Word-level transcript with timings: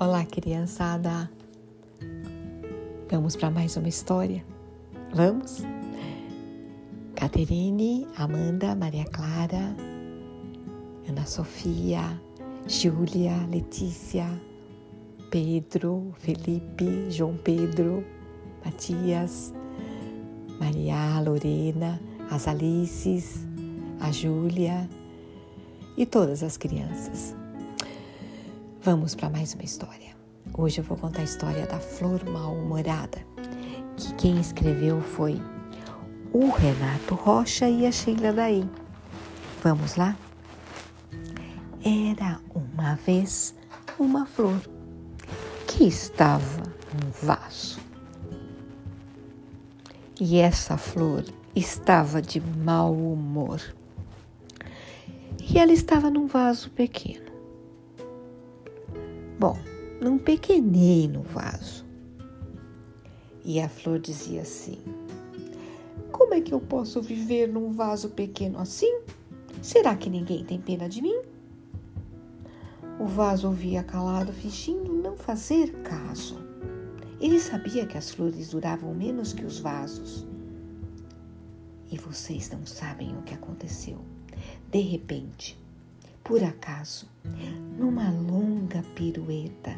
Olá, 0.00 0.24
criançada! 0.24 1.28
Vamos 3.10 3.34
para 3.34 3.50
mais 3.50 3.76
uma 3.76 3.88
história? 3.88 4.44
Vamos? 5.12 5.64
Caterine, 7.16 8.06
Amanda, 8.16 8.76
Maria 8.76 9.04
Clara, 9.06 9.74
Ana 11.08 11.26
Sofia, 11.26 12.00
Júlia, 12.68 13.44
Letícia, 13.50 14.24
Pedro, 15.32 16.14
Felipe, 16.20 17.10
João 17.10 17.36
Pedro, 17.36 18.04
Matias, 18.64 19.52
Maria, 20.60 21.20
Lorena, 21.22 22.00
as 22.30 22.46
Alices, 22.46 23.44
a 23.98 24.12
Júlia 24.12 24.88
e 25.96 26.06
todas 26.06 26.44
as 26.44 26.56
crianças. 26.56 27.34
Vamos 28.90 29.14
para 29.14 29.28
mais 29.28 29.52
uma 29.52 29.64
história. 29.64 30.16
Hoje 30.56 30.78
eu 30.80 30.84
vou 30.84 30.96
contar 30.96 31.20
a 31.20 31.24
história 31.24 31.66
da 31.66 31.78
Flor 31.78 32.24
Mal-Humorada, 32.24 33.18
que 33.98 34.14
quem 34.14 34.40
escreveu 34.40 35.02
foi 35.02 35.38
o 36.32 36.48
Renato 36.48 37.14
Rocha 37.14 37.68
e 37.68 37.86
a 37.86 37.92
Sheila 37.92 38.32
Daí. 38.32 38.66
Vamos 39.62 39.96
lá? 39.96 40.16
Era 41.84 42.40
uma 42.54 42.94
vez 42.94 43.54
uma 43.98 44.24
flor 44.24 44.58
que 45.66 45.84
estava 45.84 46.62
num 46.94 47.10
vaso. 47.26 47.78
E 50.18 50.38
essa 50.38 50.78
flor 50.78 51.26
estava 51.54 52.22
de 52.22 52.40
mau 52.40 52.94
humor. 52.94 53.60
E 55.46 55.58
ela 55.58 55.74
estava 55.74 56.08
num 56.10 56.26
vaso 56.26 56.70
pequeno. 56.70 57.27
Bom, 59.38 59.56
num 60.00 60.18
pequenino 60.18 61.22
vaso. 61.22 61.86
E 63.44 63.60
a 63.60 63.68
flor 63.68 64.00
dizia 64.00 64.42
assim: 64.42 64.78
Como 66.10 66.34
é 66.34 66.40
que 66.40 66.52
eu 66.52 66.58
posso 66.58 67.00
viver 67.00 67.46
num 67.46 67.70
vaso 67.70 68.08
pequeno 68.08 68.58
assim? 68.58 69.00
Será 69.62 69.94
que 69.94 70.10
ninguém 70.10 70.44
tem 70.44 70.60
pena 70.60 70.88
de 70.88 71.00
mim? 71.00 71.22
O 72.98 73.06
vaso 73.06 73.46
ouvia 73.46 73.84
calado, 73.84 74.32
fingindo 74.32 74.92
não 74.92 75.16
fazer 75.16 75.70
caso. 75.82 76.36
Ele 77.20 77.38
sabia 77.38 77.86
que 77.86 77.96
as 77.96 78.10
flores 78.10 78.48
duravam 78.48 78.92
menos 78.92 79.32
que 79.32 79.44
os 79.44 79.60
vasos. 79.60 80.26
E 81.92 81.96
vocês 81.96 82.50
não 82.50 82.66
sabem 82.66 83.16
o 83.16 83.22
que 83.22 83.34
aconteceu. 83.34 83.98
De 84.68 84.80
repente, 84.80 85.56
por 86.28 86.44
acaso, 86.44 87.08
numa 87.78 88.10
longa 88.10 88.84
pirueta, 88.94 89.74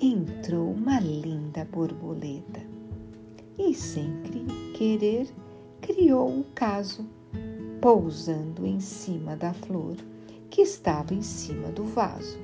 entrou 0.00 0.72
uma 0.72 0.98
linda 0.98 1.66
borboleta 1.70 2.62
e, 3.58 3.74
sem 3.74 4.10
querer, 4.72 5.28
criou 5.82 6.30
um 6.30 6.42
caso, 6.54 7.06
pousando 7.78 8.66
em 8.66 8.80
cima 8.80 9.36
da 9.36 9.52
flor 9.52 9.96
que 10.48 10.62
estava 10.62 11.12
em 11.12 11.20
cima 11.20 11.68
do 11.68 11.84
vaso. 11.84 12.38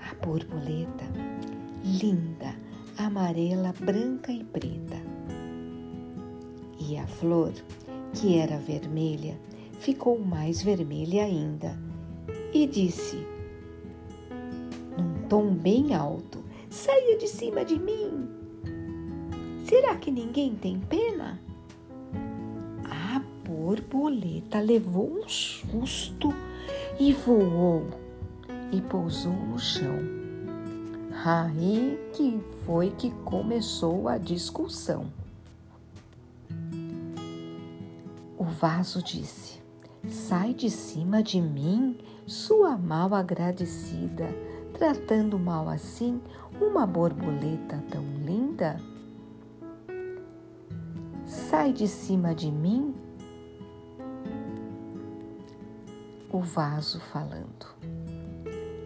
A 0.00 0.14
borboleta, 0.14 1.04
linda, 1.84 2.56
amarela, 2.96 3.74
branca 3.78 4.32
e 4.32 4.42
preta. 4.42 4.96
E 6.80 6.96
a 6.96 7.06
flor, 7.06 7.52
que 8.14 8.38
era 8.38 8.56
vermelha, 8.56 9.38
ficou 9.80 10.18
mais 10.18 10.62
vermelha 10.62 11.24
ainda 11.24 11.87
e 12.52 12.66
disse, 12.66 13.26
num 14.96 15.28
tom 15.28 15.54
bem 15.54 15.94
alto: 15.94 16.42
Saia 16.70 17.16
de 17.16 17.28
cima 17.28 17.64
de 17.64 17.78
mim! 17.78 18.28
Será 19.64 19.96
que 19.96 20.10
ninguém 20.10 20.54
tem 20.54 20.80
pena? 20.80 21.38
A 22.84 23.22
borboleta 23.46 24.60
levou 24.60 25.20
um 25.20 25.28
susto 25.28 26.32
e 26.98 27.12
voou 27.12 27.86
e 28.72 28.80
pousou 28.80 29.32
no 29.32 29.58
chão. 29.58 29.98
Aí 31.24 31.98
que 32.14 32.40
foi 32.64 32.90
que 32.90 33.10
começou 33.24 34.08
a 34.08 34.16
discussão. 34.16 35.12
O 38.38 38.44
vaso 38.44 39.02
disse: 39.02 39.57
Sai 40.08 40.54
de 40.54 40.70
cima 40.70 41.22
de 41.22 41.38
mim, 41.38 41.98
sua 42.26 42.78
mal 42.78 43.14
agradecida, 43.14 44.26
tratando 44.72 45.38
mal 45.38 45.68
assim 45.68 46.18
uma 46.58 46.86
borboleta 46.86 47.84
tão 47.90 48.02
linda? 48.24 48.80
Sai 51.26 51.74
de 51.74 51.86
cima 51.86 52.34
de 52.34 52.50
mim? 52.50 52.94
O 56.32 56.40
vaso 56.40 57.00
falando. 57.00 57.66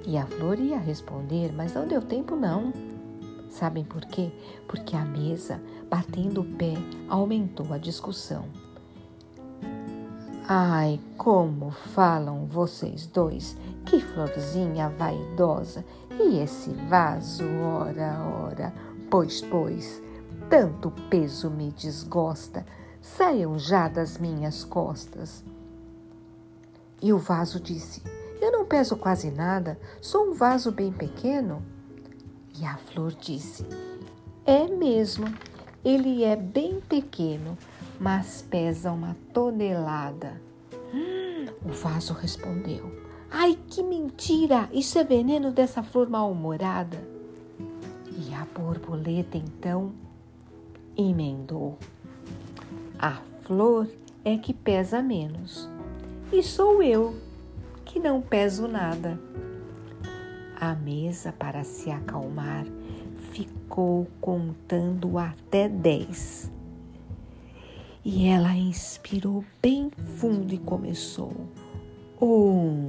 E 0.05 0.19
a 0.19 0.27
flor 0.27 0.59
ia 0.59 0.79
responder, 0.79 1.53
mas 1.53 1.75
não 1.75 1.87
deu 1.87 2.03
tempo 2.03 2.35
não. 2.35 2.73
Sabem 3.49 3.85
por 3.85 4.05
quê? 4.07 4.33
Porque 4.67 4.97
a 4.97 5.05
mesa, 5.05 5.63
batendo 5.89 6.41
o 6.41 6.45
pé, 6.45 6.75
aumentou 7.09 7.73
a 7.73 7.79
discussão. 7.79 8.45
Ai, 10.49 10.99
como 11.17 11.71
falam 11.71 12.47
vocês 12.47 13.07
dois! 13.07 13.57
Que 13.87 14.01
florzinha 14.01 14.89
vaidosa! 14.89 15.85
E 16.11 16.41
esse 16.41 16.71
vaso, 16.89 17.45
ora, 17.63 18.19
ora, 18.45 18.75
pois, 19.09 19.41
pois, 19.41 20.03
tanto 20.51 20.91
peso 21.09 21.49
me 21.49 21.71
desgosta, 21.71 22.67
saiam 23.01 23.57
já 23.57 23.87
das 23.87 24.19
minhas 24.19 24.65
costas. 24.65 25.45
E 27.01 27.13
o 27.13 27.19
vaso 27.19 27.61
disse: 27.61 28.03
Eu 28.41 28.51
não 28.51 28.65
peso 28.65 28.97
quase 28.97 29.31
nada, 29.31 29.79
sou 30.01 30.31
um 30.31 30.35
vaso 30.35 30.73
bem 30.73 30.91
pequeno. 30.91 31.63
E 32.59 32.65
a 32.65 32.77
flor 32.79 33.15
disse: 33.15 33.65
É 34.45 34.67
mesmo, 34.67 35.33
ele 35.85 36.25
é 36.25 36.35
bem 36.35 36.81
pequeno 36.81 37.57
mas 38.03 38.43
pesa 38.51 38.91
uma 38.91 39.17
tonelada. 39.33 40.43
O 41.65 41.69
vaso 41.69 42.13
respondeu: 42.13 42.91
Ai, 43.31 43.57
que 43.69 43.81
mentira! 43.81 44.69
Isso 44.73 44.99
é 44.99 45.05
veneno 45.05 45.53
dessa 45.53 45.85
flor 45.85 46.11
mal-humorada. 46.11 46.99
E 48.11 48.35
a 48.35 48.45
borboleta 48.45 49.39
então 49.39 49.93
emendou: 50.97 51.79
A 52.99 53.21
flor 53.43 53.87
é 54.25 54.37
que 54.37 54.53
pesa 54.53 55.01
menos, 55.01 55.71
e 56.33 56.43
sou 56.43 56.83
eu 56.83 57.15
que 57.85 58.01
não 58.01 58.21
peso 58.21 58.67
nada. 58.67 59.19
A 60.61 60.75
mesa, 60.75 61.33
para 61.33 61.63
se 61.63 61.91
acalmar, 61.91 62.67
ficou 63.31 64.09
contando 64.21 65.19
até 65.19 65.69
dez. 65.69 66.51
E 68.05 68.27
ela 68.27 68.57
inspirou 68.57 69.45
bem 69.63 69.89
fundo 70.19 70.53
e 70.53 70.59
começou. 70.59 71.33
Um, 72.21 72.89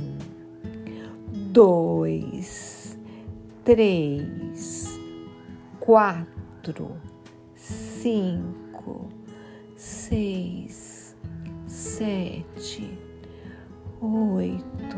dois, 1.51 2.97
três, 3.63 5.00
quatro, 5.79 6.97
cinco, 7.56 9.07
seis, 9.75 11.16
sete, 11.68 12.97
oito, 14.01 14.97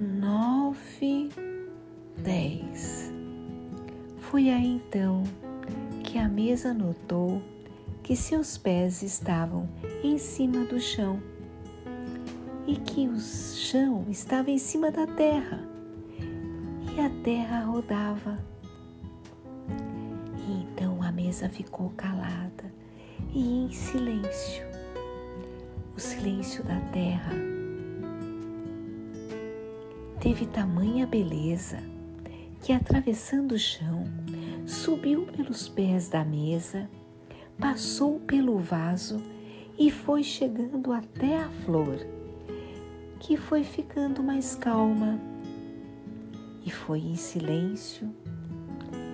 nove, 0.00 1.28
dez. 2.22 3.12
Foi 4.16 4.48
aí 4.48 4.76
então 4.76 5.22
que 6.02 6.18
a 6.18 6.26
mesa 6.26 6.72
notou 6.72 7.42
que 8.04 8.14
seus 8.14 8.58
pés 8.58 9.02
estavam 9.02 9.66
em 10.02 10.18
cima 10.18 10.66
do 10.66 10.78
chão 10.78 11.22
e 12.66 12.76
que 12.76 13.08
o 13.08 13.18
chão 13.18 14.04
estava 14.10 14.50
em 14.50 14.58
cima 14.58 14.90
da 14.90 15.06
terra 15.06 15.66
e 16.94 17.00
a 17.00 17.08
terra 17.22 17.64
rodava. 17.64 18.38
E 20.46 20.52
então 20.52 21.02
a 21.02 21.10
mesa 21.10 21.48
ficou 21.48 21.88
calada 21.96 22.70
e 23.32 23.64
em 23.64 23.72
silêncio 23.72 24.66
o 25.96 25.98
silêncio 25.98 26.62
da 26.62 26.78
terra. 26.92 27.32
Teve 30.20 30.44
tamanha 30.44 31.06
beleza 31.06 31.78
que, 32.60 32.70
atravessando 32.70 33.52
o 33.52 33.58
chão, 33.58 34.04
subiu 34.66 35.24
pelos 35.26 35.68
pés 35.70 36.10
da 36.10 36.22
mesa 36.22 36.88
passou 37.58 38.20
pelo 38.20 38.58
vaso 38.58 39.20
e 39.78 39.90
foi 39.90 40.22
chegando 40.22 40.92
até 40.92 41.38
a 41.38 41.48
flor, 41.64 41.98
que 43.18 43.36
foi 43.36 43.64
ficando 43.64 44.22
mais 44.22 44.54
calma 44.54 45.18
e 46.64 46.70
foi 46.70 47.00
em 47.00 47.16
silêncio 47.16 48.08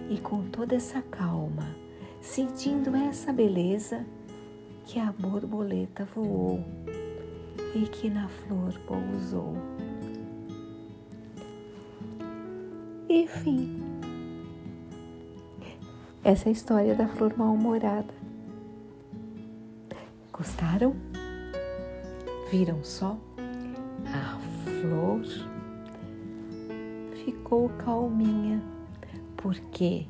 E 0.09 0.19
com 0.19 0.43
toda 0.51 0.75
essa 0.75 1.01
calma, 1.03 1.67
sentindo 2.21 2.95
essa 2.97 3.33
beleza, 3.33 4.05
que 4.85 4.99
a 4.99 5.13
borboleta 5.13 6.05
voou 6.15 6.65
e 7.75 7.87
que 7.87 8.11
na 8.11 8.29
flor 8.29 8.75
pousou. 8.87 9.55
Enfim, 13.09 13.81
essa 16.25 16.49
é 16.49 16.51
a 16.51 16.53
história 16.53 16.95
da 16.95 17.07
flor 17.07 17.37
mal-humorada. 17.37 18.20
Gostaram? 20.41 20.97
Viram 22.51 22.83
só? 22.83 23.21
A 24.07 24.39
flor 24.65 25.23
ficou 27.23 27.69
calminha 27.69 28.63
porque 29.37 30.07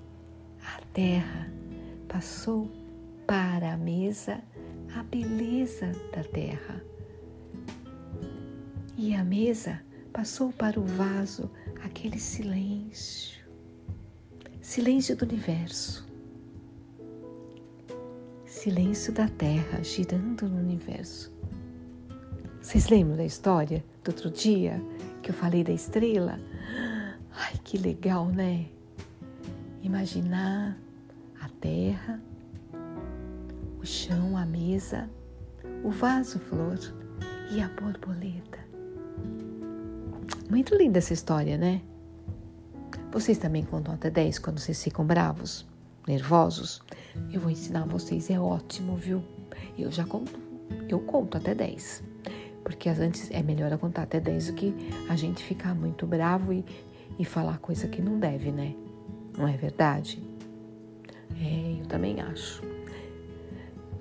a 0.62 0.80
terra 0.94 1.50
passou 2.06 2.70
para 3.26 3.72
a 3.72 3.76
mesa 3.76 4.40
a 4.94 5.02
beleza 5.02 5.90
da 6.14 6.22
terra. 6.22 6.80
E 8.96 9.12
a 9.16 9.24
mesa 9.24 9.82
passou 10.12 10.52
para 10.52 10.78
o 10.78 10.84
vaso 10.84 11.50
aquele 11.82 12.20
silêncio, 12.20 13.44
silêncio 14.62 15.16
do 15.16 15.24
universo, 15.24 16.08
silêncio 18.50 19.12
da 19.12 19.28
terra 19.28 19.80
girando 19.80 20.48
no 20.48 20.58
universo. 20.58 21.32
Vocês 22.60 22.88
lembram 22.88 23.16
da 23.16 23.24
história 23.24 23.84
do 24.02 24.08
outro 24.08 24.28
dia 24.28 24.82
que 25.22 25.30
eu 25.30 25.34
falei 25.34 25.62
da 25.62 25.72
estrela? 25.72 26.38
Ai, 27.32 27.54
que 27.62 27.78
legal, 27.78 28.26
né? 28.26 28.66
Imaginar 29.80 30.76
a 31.40 31.48
terra, 31.60 32.20
o 33.80 33.86
chão, 33.86 34.36
a 34.36 34.44
mesa, 34.44 35.08
o 35.84 35.90
vaso 35.90 36.40
flor 36.40 36.78
e 37.52 37.60
a 37.62 37.68
borboleta. 37.68 38.58
Muito 40.50 40.74
linda 40.74 40.98
essa 40.98 41.12
história, 41.12 41.56
né? 41.56 41.80
Vocês 43.12 43.38
também 43.38 43.62
contam 43.62 43.94
até 43.94 44.10
10 44.10 44.40
quando 44.40 44.58
vocês 44.58 44.82
ficam 44.82 45.06
bravos, 45.06 45.64
nervosos? 46.10 46.82
Eu 47.32 47.40
vou 47.40 47.50
ensinar 47.50 47.84
vocês, 47.86 48.28
é 48.30 48.38
ótimo, 48.38 48.96
viu? 48.96 49.22
Eu 49.78 49.92
já 49.92 50.04
conto, 50.04 50.32
eu 50.88 50.98
conto 50.98 51.36
até 51.36 51.54
10. 51.54 52.02
Porque 52.64 52.88
antes 52.88 53.30
é 53.30 53.42
melhor 53.42 53.70
eu 53.70 53.78
contar 53.78 54.02
até 54.02 54.18
10 54.18 54.48
do 54.48 54.52
que 54.54 54.74
a 55.08 55.14
gente 55.14 55.42
ficar 55.42 55.74
muito 55.74 56.06
bravo 56.06 56.52
e, 56.52 56.64
e 57.18 57.24
falar 57.24 57.58
coisa 57.58 57.86
que 57.86 58.02
não 58.02 58.18
deve, 58.18 58.50
né? 58.50 58.74
Não 59.38 59.46
é 59.46 59.56
verdade? 59.56 60.22
É, 61.40 61.80
eu 61.80 61.86
também 61.86 62.20
acho. 62.20 62.62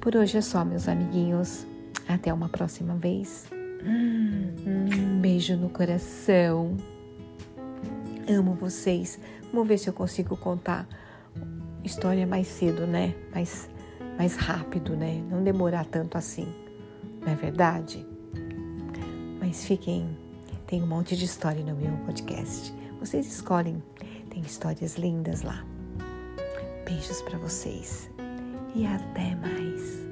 Por 0.02 0.16
hoje 0.16 0.38
é 0.38 0.42
só, 0.42 0.66
meus 0.66 0.88
amiguinhos. 0.88 1.66
Até 2.08 2.34
uma 2.34 2.50
próxima 2.50 2.96
vez. 2.96 3.46
Um 3.86 5.20
beijo 5.22 5.56
no 5.56 5.70
coração. 5.70 6.76
Amo 8.28 8.54
vocês. 8.54 9.20
Vamos 9.54 9.68
ver 9.68 9.78
se 9.78 9.90
eu 9.90 9.94
consigo 9.94 10.36
contar 10.36 10.88
história 11.84 12.26
mais 12.26 12.48
cedo, 12.48 12.86
né? 12.86 13.16
Mais, 13.34 13.70
mais 14.18 14.36
rápido, 14.36 14.96
né? 14.96 15.22
Não 15.30 15.44
demorar 15.44 15.86
tanto 15.86 16.18
assim. 16.18 16.48
Não 17.22 17.32
é 17.32 17.36
verdade? 17.36 18.06
Mas 19.40 19.66
fiquem. 19.66 20.08
Tem 20.68 20.84
um 20.84 20.88
monte 20.88 21.18
de 21.18 21.26
história 21.26 21.64
no 21.64 21.76
meu 21.76 21.92
podcast. 22.06 22.74
Vocês 23.00 23.26
escolhem. 23.26 23.82
Tem 24.30 24.42
histórias 24.42 24.98
lindas 24.98 25.42
lá. 25.42 25.66
Beijos 26.86 27.22
para 27.22 27.38
vocês 27.38 28.10
e 28.76 28.86
até 28.86 29.36
mais. 29.36 30.09